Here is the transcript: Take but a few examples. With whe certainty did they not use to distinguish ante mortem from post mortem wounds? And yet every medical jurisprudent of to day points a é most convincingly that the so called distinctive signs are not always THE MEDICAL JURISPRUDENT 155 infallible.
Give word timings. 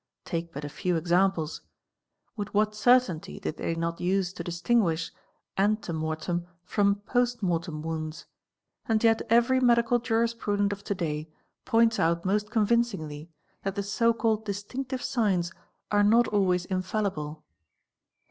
Take 0.25 0.51
but 0.51 0.65
a 0.65 0.67
few 0.67 0.95
examples. 0.95 1.61
With 2.35 2.55
whe 2.55 2.73
certainty 2.73 3.39
did 3.39 3.57
they 3.57 3.75
not 3.75 4.01
use 4.01 4.33
to 4.33 4.43
distinguish 4.43 5.11
ante 5.57 5.93
mortem 5.93 6.47
from 6.63 6.95
post 7.05 7.43
mortem 7.43 7.83
wounds? 7.83 8.25
And 8.87 9.03
yet 9.03 9.21
every 9.29 9.59
medical 9.59 9.99
jurisprudent 9.99 10.73
of 10.73 10.83
to 10.85 10.95
day 10.95 11.29
points 11.65 11.99
a 11.99 12.15
é 12.23 12.25
most 12.25 12.49
convincingly 12.49 13.29
that 13.61 13.75
the 13.75 13.83
so 13.83 14.11
called 14.11 14.43
distinctive 14.43 15.03
signs 15.03 15.53
are 15.91 16.01
not 16.01 16.27
always 16.29 16.63
THE 16.63 16.73
MEDICAL 16.73 16.81
JURISPRUDENT 16.81 17.15
155 17.17 17.41
infallible. 17.43 17.43